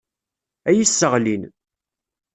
[0.69, 1.43] Ad iyi-sseɣlin.